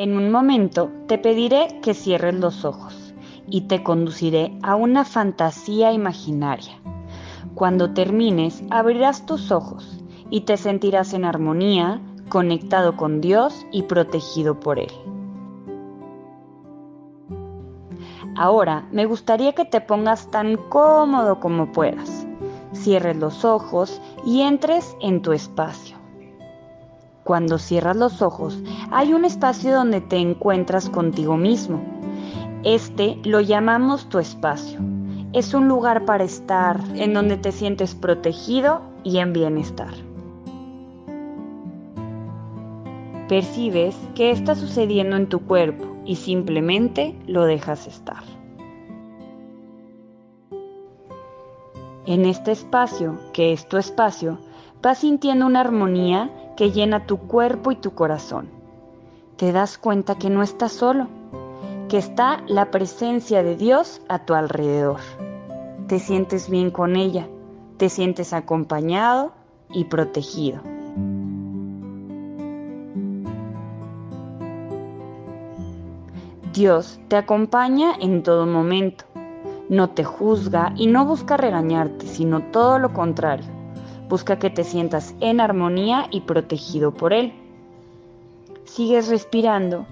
[0.00, 3.12] En un momento te pediré que cierres los ojos
[3.48, 6.74] y te conduciré a una fantasía imaginaria.
[7.56, 9.98] Cuando termines, abrirás tus ojos
[10.30, 14.92] y te sentirás en armonía, conectado con Dios y protegido por Él.
[18.36, 22.24] Ahora me gustaría que te pongas tan cómodo como puedas.
[22.72, 25.97] Cierres los ojos y entres en tu espacio.
[27.28, 28.58] Cuando cierras los ojos,
[28.90, 31.82] hay un espacio donde te encuentras contigo mismo.
[32.64, 34.80] Este lo llamamos tu espacio.
[35.34, 39.92] Es un lugar para estar en donde te sientes protegido y en bienestar.
[43.28, 48.22] Percibes que está sucediendo en tu cuerpo y simplemente lo dejas estar.
[52.06, 54.38] En este espacio, que es tu espacio,
[54.80, 58.48] vas sintiendo una armonía que llena tu cuerpo y tu corazón.
[59.36, 61.06] Te das cuenta que no estás solo,
[61.88, 64.98] que está la presencia de Dios a tu alrededor.
[65.86, 67.28] Te sientes bien con ella,
[67.76, 69.30] te sientes acompañado
[69.70, 70.60] y protegido.
[76.52, 79.04] Dios te acompaña en todo momento.
[79.68, 83.57] No te juzga y no busca regañarte, sino todo lo contrario.
[84.08, 87.32] Busca que te sientas en armonía y protegido por Él.
[88.64, 89.86] Sigues respirando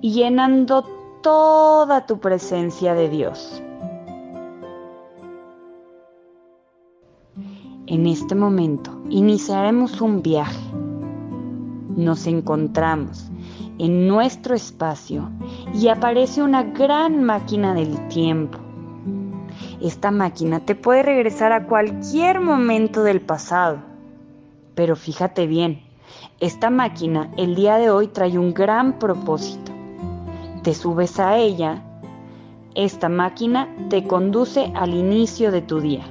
[0.00, 0.84] y llenando
[1.22, 3.62] toda tu presencia de Dios.
[7.86, 10.70] En este momento iniciaremos un viaje.
[11.94, 13.30] Nos encontramos
[13.78, 15.28] en nuestro espacio
[15.74, 18.58] y aparece una gran máquina del tiempo.
[19.82, 23.78] Esta máquina te puede regresar a cualquier momento del pasado.
[24.76, 25.82] Pero fíjate bien,
[26.38, 29.72] esta máquina el día de hoy trae un gran propósito.
[30.62, 31.82] Te subes a ella,
[32.76, 36.04] esta máquina te conduce al inicio de tu día,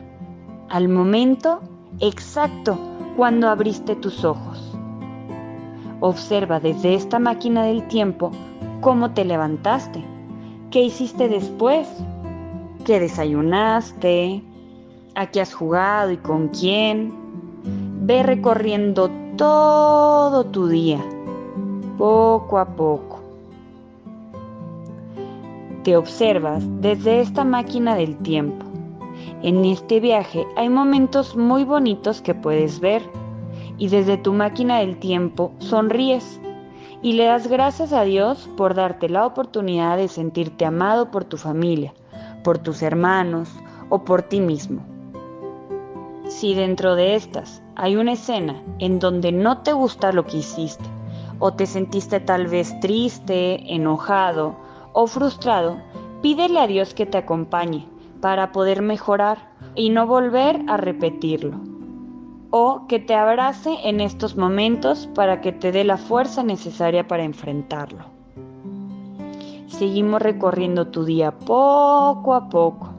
[0.68, 1.62] al momento
[2.02, 2.78] exacto
[3.16, 4.78] cuando abriste tus ojos.
[6.02, 8.32] Observa desde esta máquina del tiempo
[8.82, 10.04] cómo te levantaste,
[10.72, 11.88] qué hiciste después,
[12.82, 14.44] qué desayunaste,
[15.16, 17.14] a qué has jugado y con quién.
[18.04, 21.00] Ve recorriendo todo tu día,
[21.98, 23.20] poco a poco.
[25.84, 28.66] Te observas desde esta máquina del tiempo.
[29.42, 33.02] En este viaje hay momentos muy bonitos que puedes ver
[33.78, 36.40] y desde tu máquina del tiempo sonríes
[37.02, 41.38] y le das gracias a Dios por darte la oportunidad de sentirte amado por tu
[41.38, 41.94] familia,
[42.44, 43.50] por tus hermanos
[43.90, 44.82] o por ti mismo.
[46.28, 50.86] Si dentro de estas hay una escena en donde no te gusta lo que hiciste,
[51.40, 54.56] o te sentiste tal vez triste, enojado
[54.94, 55.78] o frustrado,
[56.22, 57.88] pídele a Dios que te acompañe
[58.22, 61.72] para poder mejorar y no volver a repetirlo
[62.52, 67.24] o que te abrace en estos momentos para que te dé la fuerza necesaria para
[67.24, 68.21] enfrentarlo.
[69.72, 72.90] Seguimos recorriendo tu día poco a poco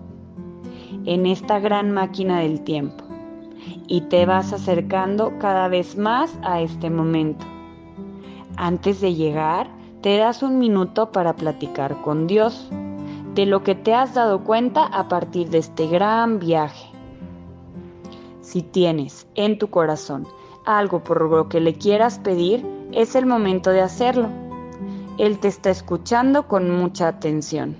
[1.04, 3.04] en esta gran máquina del tiempo
[3.86, 7.44] y te vas acercando cada vez más a este momento.
[8.56, 9.68] Antes de llegar,
[10.00, 12.68] te das un minuto para platicar con Dios
[13.34, 16.88] de lo que te has dado cuenta a partir de este gran viaje.
[18.40, 20.26] Si tienes en tu corazón
[20.64, 24.41] algo por lo que le quieras pedir, es el momento de hacerlo.
[25.18, 27.76] Él te está escuchando con mucha atención.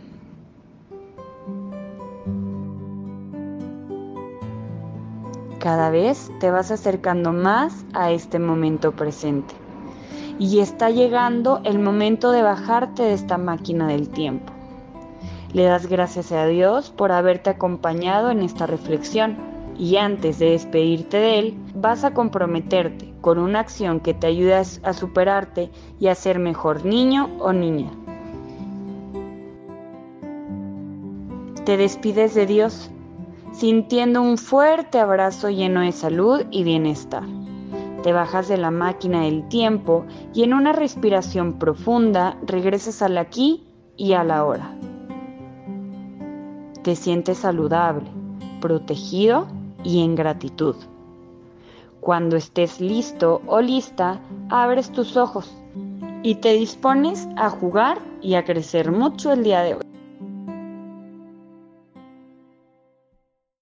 [5.59, 9.55] Cada vez te vas acercando más a este momento presente.
[10.39, 14.53] Y está llegando el momento de bajarte de esta máquina del tiempo.
[15.55, 19.39] Le das gracias a Dios por haberte acompañado en esta reflexión
[19.79, 24.55] y antes de despedirte de él, vas a comprometerte con una acción que te ayude
[24.55, 27.91] a superarte y a ser mejor niño o niña.
[31.65, 32.91] Te despides de Dios
[33.53, 37.23] sintiendo un fuerte abrazo lleno de salud y bienestar.
[38.03, 40.05] Te bajas de la máquina del tiempo
[40.35, 43.65] y en una respiración profunda regresas al aquí
[43.97, 44.77] y a la hora.
[46.83, 48.11] Te sientes saludable,
[48.61, 49.47] protegido
[49.85, 50.75] y en gratitud.
[52.03, 54.21] Cuando estés listo o lista,
[54.51, 55.57] abres tus ojos
[56.25, 59.82] y te dispones a jugar y a crecer mucho el día de hoy.